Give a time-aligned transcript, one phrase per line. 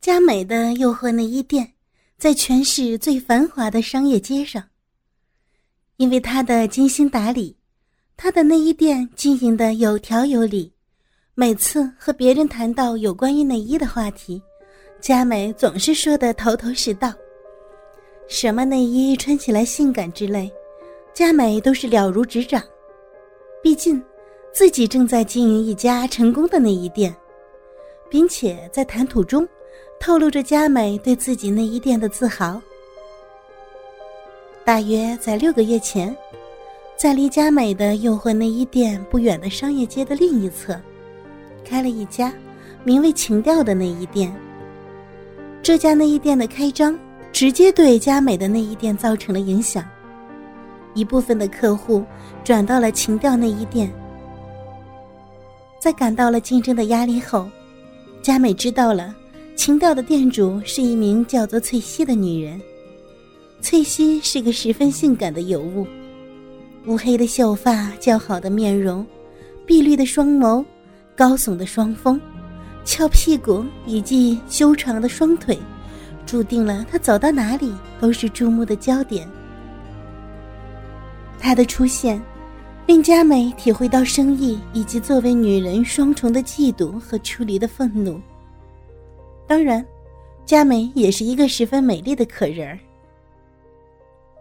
[0.00, 1.74] 佳美的诱惑内衣店，
[2.16, 4.64] 在全市最繁华的商业街上。
[5.98, 7.54] 因为她的精心打理，
[8.16, 10.72] 她的内衣店经营的有条有理。
[11.34, 14.42] 每次和别人谈到有关于内衣的话题，
[15.02, 17.12] 佳美总是说的头头是道。
[18.26, 20.50] 什么内衣穿起来性感之类，
[21.12, 22.62] 佳美都是了如指掌。
[23.62, 24.02] 毕竟，
[24.50, 27.14] 自己正在经营一家成功的内衣店，
[28.08, 29.46] 并且在谈吐中。
[29.98, 32.60] 透露着佳美对自己内衣店的自豪。
[34.64, 36.16] 大约在六个月前，
[36.96, 40.78] 在离佳美的诱惑内衣店不远的商业街的另一侧，
[41.64, 42.32] 开了一家
[42.84, 44.32] 名为“情调”的内衣店。
[45.62, 46.98] 这家内衣店的开张，
[47.32, 49.84] 直接对佳美的内衣店造成了影响，
[50.94, 52.04] 一部分的客户
[52.44, 53.92] 转到了情调内衣店。
[55.78, 57.48] 在感到了竞争的压力后，
[58.22, 59.14] 佳美知道了。
[59.60, 62.58] 情调的店主是一名叫做翠西的女人。
[63.60, 65.86] 翠西是个十分性感的尤物，
[66.86, 69.06] 乌黑的秀发、姣好的面容、
[69.66, 70.64] 碧绿的双眸、
[71.14, 72.18] 高耸的双峰、
[72.86, 75.58] 翘屁股以及修长的双腿，
[76.24, 77.70] 注定了她走到哪里
[78.00, 79.28] 都是注目的焦点。
[81.38, 82.18] 她的出现，
[82.86, 88.18] 令佳美体会到生意以及作为女人双重的嫉妒和出离的愤怒。
[89.50, 89.84] 当然，
[90.46, 92.78] 佳美也是一个十分美丽的可人儿。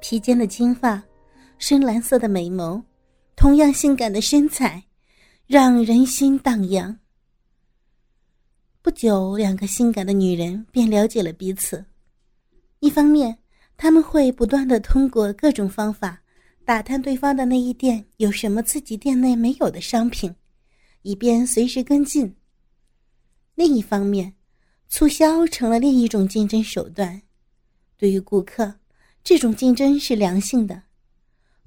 [0.00, 1.00] 披肩的金发，
[1.58, 2.82] 深蓝色的美眸，
[3.36, 4.82] 同样性感的身材，
[5.46, 6.98] 让人心荡漾。
[8.82, 11.84] 不久，两个性感的女人便了解了彼此。
[12.80, 13.38] 一方面，
[13.76, 16.20] 他们会不断的通过各种方法
[16.64, 20.34] 打探对方的内衣店有什么自己店内没有的商品，
[21.02, 22.34] 以便随时跟进。
[23.54, 24.34] 另一方面，
[24.88, 27.22] 促销成了另一种竞争手段，
[27.96, 28.74] 对于顾客，
[29.24, 30.76] 这种竞争是良性的；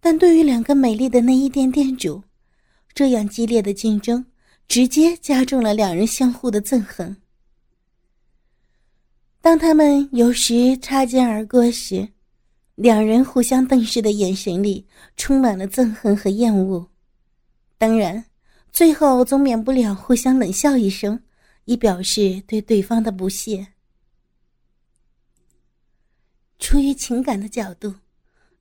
[0.00, 2.22] 但对于两个美丽的内衣店店主，
[2.94, 4.26] 这样激烈的竞争
[4.68, 7.16] 直接加重了两人相互的憎恨。
[9.40, 12.08] 当他们有时擦肩而过时，
[12.74, 16.88] 两人互相瞪视的眼神里充满了憎恨和厌恶。
[17.78, 18.24] 当然，
[18.72, 21.20] 最后总免不了互相冷笑一声。
[21.66, 23.64] 以表示对对方的不屑。
[26.58, 27.94] 出于情感的角度，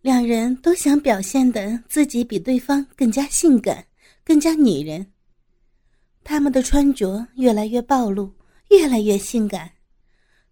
[0.02, 3.88] 两人都想表现的自己比对方更加性感、
[4.24, 5.14] 更加女人。
[6.24, 8.34] 他们的穿着越来越暴露，
[8.70, 9.72] 越来越性感。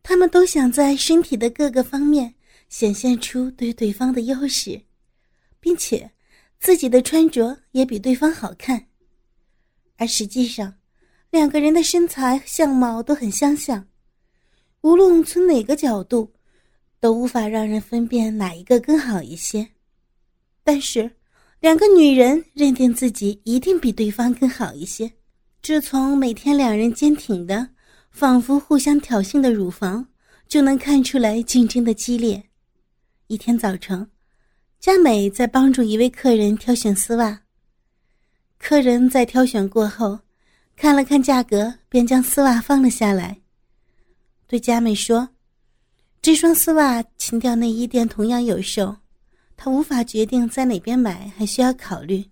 [0.01, 2.35] 他们都想在身体的各个方面
[2.69, 4.81] 显现出对对方的优势，
[5.59, 6.11] 并且
[6.59, 8.87] 自己的穿着也比对方好看。
[9.97, 10.75] 而实际上，
[11.33, 13.83] 两个人的身材相貌都很相像，
[14.81, 16.31] 无论从哪个角度，
[16.99, 19.67] 都无法让人分辨哪一个更好一些。
[20.63, 21.09] 但是，
[21.59, 25.11] 两个女人认定自己一定比对方更好一些。
[25.59, 27.67] 这从每天两人坚挺的、
[28.11, 30.07] 仿佛互相挑衅的乳房
[30.47, 32.43] 就能看出来竞争的激烈。
[33.25, 34.07] 一天早晨，
[34.79, 37.41] 佳美在帮助一位客人挑选丝袜。
[38.59, 40.19] 客人在挑选过后。
[40.75, 43.39] 看了看价格，便将丝袜放了下来，
[44.47, 45.29] 对佳美说
[46.21, 48.97] ：“这双丝袜情调内衣店同样有售，
[49.55, 52.25] 她无法决定在哪边买，还需要考虑。”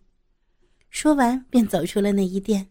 [0.90, 2.68] 说完，便走出了内衣店。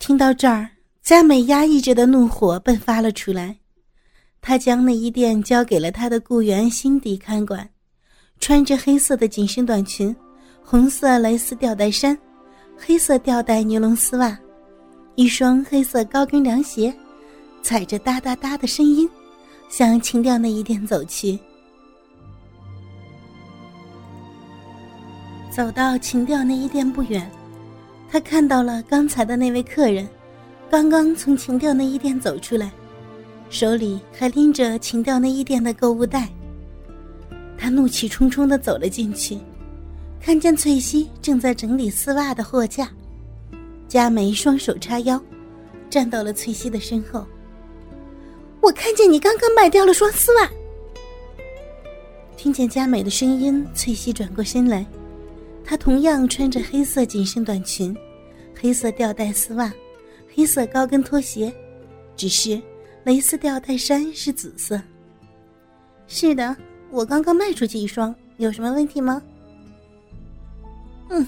[0.00, 0.68] 听到这儿，
[1.02, 3.58] 佳美压抑着的怒火迸发了出来，
[4.40, 7.70] 她将内衣店交给了她的雇员辛迪看管，
[8.40, 10.14] 穿着黑色的紧身短裙，
[10.60, 12.18] 红色蕾丝吊带衫。
[12.84, 14.36] 黑色吊带尼龙丝袜，
[15.14, 16.92] 一双黑色高跟凉鞋，
[17.62, 19.08] 踩着哒哒哒的声音，
[19.68, 21.38] 向情调内衣店走去。
[25.48, 27.30] 走到情调内衣店不远，
[28.10, 30.08] 他看到了刚才的那位客人，
[30.68, 32.72] 刚刚从情调内衣店走出来，
[33.48, 36.28] 手里还拎着情调内衣店的购物袋。
[37.56, 39.38] 他怒气冲冲的走了进去。
[40.22, 42.88] 看见翠西正在整理丝袜的货架，
[43.88, 45.20] 佳美双手叉腰，
[45.90, 47.26] 站到了翠西的身后。
[48.60, 50.48] 我看见你刚刚卖掉了双丝袜。
[52.36, 54.86] 听见佳美的声音，翠西转过身来，
[55.64, 57.94] 她同样穿着黑色紧身短裙、
[58.54, 59.72] 黑色吊带丝袜、
[60.32, 61.52] 黑色高跟拖鞋，
[62.16, 62.62] 只是
[63.02, 64.80] 蕾丝吊带衫是紫色。
[66.06, 66.56] 是的，
[66.92, 69.20] 我刚刚卖出去一双，有什么问题吗？
[71.12, 71.26] 嗯，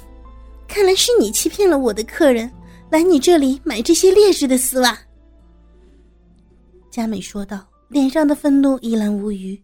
[0.66, 2.50] 看来是你欺骗了我的客人，
[2.90, 4.98] 来你这里买这些劣质的丝袜。
[6.90, 9.62] 佳美说道，脸上的愤怒一览无余。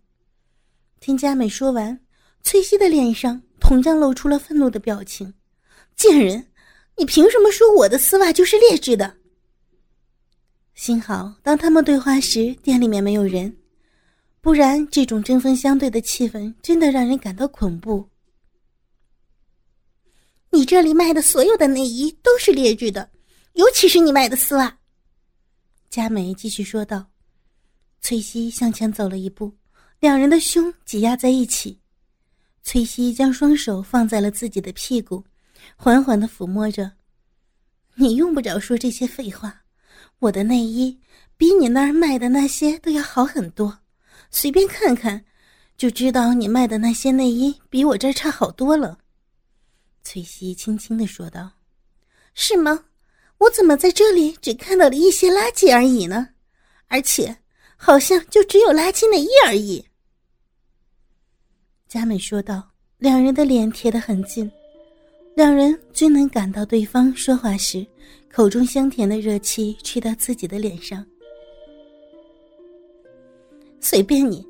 [1.01, 1.99] 听佳美说完，
[2.43, 5.33] 翠西的脸上同样露出了愤怒的表情。
[5.97, 6.47] 贱人，
[6.99, 9.15] 你凭什么说我的丝袜就是劣质的？
[10.75, 13.57] 幸好当他们对话时，店里面没有人，
[14.43, 18.07] 不然这种针锋相对的气氛真的让人感到恐怖。
[20.51, 23.11] 你这里卖的所有的内衣都是劣质的，
[23.53, 24.79] 尤其是你卖的丝袜。
[25.89, 27.07] 佳美继续说道。
[28.03, 29.53] 翠西向前走了一步，
[30.01, 31.79] 两人的胸挤压在一起。
[32.63, 35.23] 翠西将双手放在了自己的屁股，
[35.77, 36.93] 缓缓的抚摸着。
[37.97, 39.63] 你用不着说这些废话，
[40.19, 40.99] 我的内衣
[41.37, 43.81] 比你那儿卖的那些都要好很多，
[44.31, 45.25] 随便看看，
[45.77, 48.99] 就知道你卖的那些内衣比我这儿差好多了。
[50.03, 51.53] 翠西轻轻的说道
[52.35, 52.85] ：“是吗？
[53.39, 56.29] 我怎么在这里只看到了一些垃圾而已呢？
[56.89, 57.39] 而且，
[57.77, 59.85] 好像就只有垃圾内衣而已。”
[61.89, 64.51] 佳美说道，两人的脸贴得很近，
[65.35, 67.87] 两人均能感到对方说话时
[68.33, 71.05] 口中香甜的热气吹到自己的脸上。
[73.81, 74.47] 随便你，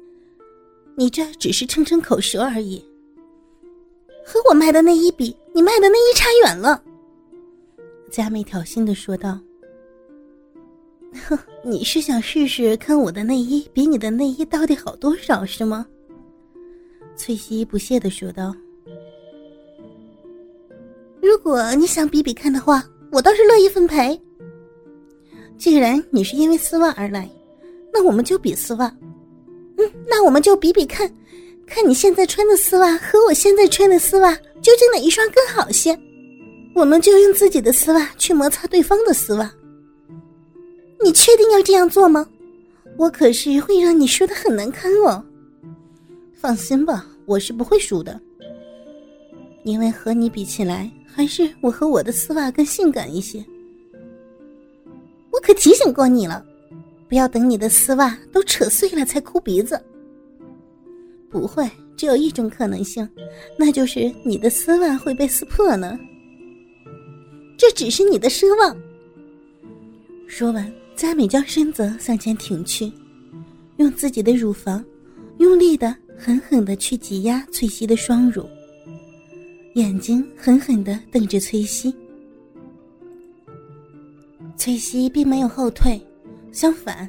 [0.97, 2.85] 你这只是称称口舌而已。
[4.27, 6.83] 和我卖的内衣比，你卖的内衣差远了。”
[8.11, 9.39] 佳美挑衅的说道。
[11.29, 15.87] “哼，你是想试试看我的内衣比你的内衣到底好多少是吗？”
[17.17, 18.55] 翠西不屑的说道。
[21.21, 24.21] “如果你想比比看的话，我倒是乐意奉陪。
[25.59, 27.29] 既然你是因为丝袜而来，
[27.93, 28.87] 那我们就比丝袜。
[29.77, 31.13] 嗯，那我们就比比看。”
[31.67, 35.99] 看你现在穿的丝袜和我现在穿的丝袜，究竟哪一双更好些？
[36.75, 39.53] 我们就用自己的丝袜去摩擦对方的丝袜。
[41.03, 42.27] 你确定要这样做吗？
[42.97, 45.25] 我可是会让你输的很难堪哦。
[46.35, 48.21] 放心吧，我是不会输的，
[49.65, 53.45] 因为和你比起来，还是我和我的丝袜更性感一些。
[55.31, 56.45] 我可提醒过你了，
[57.09, 59.81] 不要等你的丝袜都扯碎了才哭鼻子。
[61.31, 61.69] 不会，
[62.01, 63.07] 只有一种可能性，
[63.59, 66.01] 那就是你的丝袜会被撕破呢。
[67.59, 68.75] 这只是你的奢望。
[70.27, 72.91] 说完，佳美将身子向前挺去，
[73.77, 74.83] 用自己的乳房
[75.41, 78.49] 用力的、狠狠的去挤压翠西的双乳，
[79.75, 81.95] 眼睛狠狠的瞪着翠西。
[84.57, 86.01] 翠西并没有后退，
[86.51, 87.07] 相反，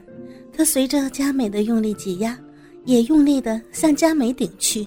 [0.51, 2.37] 她随着佳美的用力挤压。
[2.85, 4.85] 也用力的向佳美顶去。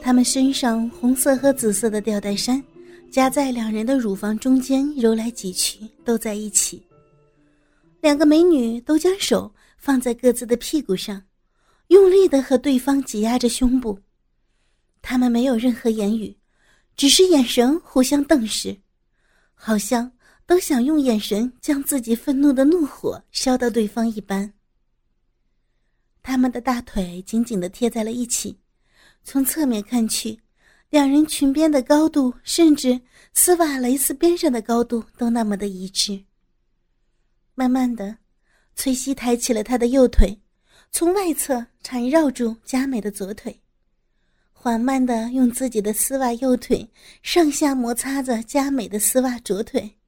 [0.00, 2.62] 他们身上红色和紫色的吊带衫
[3.10, 6.82] 夹在两人的乳房中间揉来挤去，都在一起。
[8.00, 11.22] 两个美女都将手放在各自的屁股上，
[11.88, 13.98] 用力的和对方挤压着胸部。
[15.00, 16.36] 他们没有任何言语，
[16.96, 18.76] 只是眼神互相瞪视，
[19.54, 20.10] 好像
[20.46, 24.52] 都想用眼神将自己愤怒的怒火烧到对方一般。
[26.22, 28.58] 他们的大腿紧紧的贴在了一起，
[29.24, 30.38] 从侧面看去，
[30.90, 33.00] 两人裙边的高度，甚至
[33.34, 36.24] 丝袜蕾丝边上的高度都那么的一致。
[37.54, 38.18] 慢慢的，
[38.74, 40.40] 崔西抬起了他的右腿，
[40.90, 43.60] 从外侧缠绕住佳美的左腿，
[44.52, 46.88] 缓慢的用自己的丝袜右腿
[47.22, 49.98] 上下摩擦着佳美的丝袜左腿，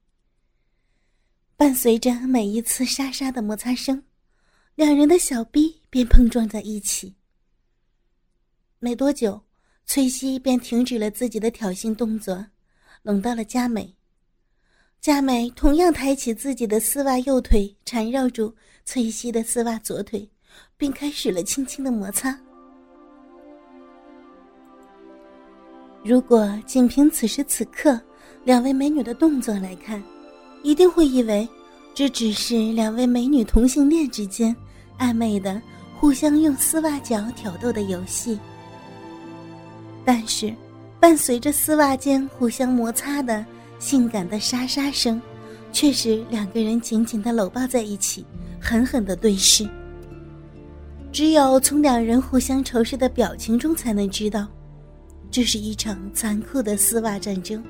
[1.57, 4.01] 伴随着每一次沙沙的摩擦声。
[4.75, 7.15] 两人的小臂便碰撞在一起。
[8.79, 9.41] 没多久，
[9.85, 12.47] 崔西便停止了自己的挑衅动作，
[13.01, 13.95] 拢到了佳美。
[14.99, 20.29] 佳美同样抬起自己的丝袜右腿，缠绕住崔西的丝袜左腿，
[20.75, 22.37] 并开始了轻轻的摩擦。
[26.03, 27.97] 如果仅凭此时此刻
[28.43, 30.03] 两位美女的动作来看，
[30.61, 31.47] 一定会以为。
[31.93, 34.53] 这只是两位美女同性恋之间
[34.99, 35.61] 暧昧的、
[35.99, 38.39] 互相用丝袜脚挑逗的游戏。
[40.03, 40.53] 但是，
[40.99, 43.45] 伴随着丝袜间互相摩擦的
[43.79, 45.21] 性感的沙沙声，
[45.71, 48.25] 却是两个人紧紧的搂抱在一起，
[48.59, 49.67] 狠狠的对视。
[51.11, 54.47] 只有从两人互相仇视的表情中，才能知道，
[55.31, 57.63] 这是一场残酷的丝袜战争。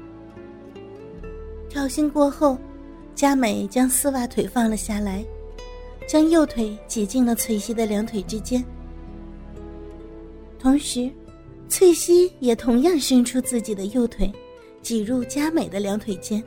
[1.70, 2.58] 挑衅过后。
[3.16, 5.24] 佳美将丝袜腿放了下来，
[6.08, 8.64] 将右腿挤进了翠西的两腿之间。
[10.60, 11.10] 同时，
[11.68, 14.32] 翠西也同样伸出自己的右腿，
[14.82, 16.44] 挤入佳美的两腿间，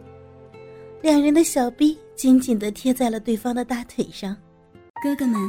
[1.02, 4.36] 两人的小臂紧紧地贴在了对方的大腿上。
[5.02, 5.40] 哥哥们，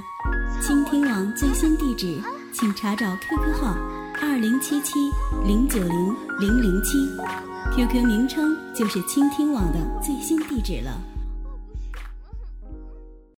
[0.61, 2.21] 倾听网最新地址，
[2.53, 3.75] 请查找 QQ 号
[4.21, 4.93] 二零七七
[5.43, 6.97] 零九零零零七
[7.75, 11.01] ，QQ 名称就是倾听网的最新地址了。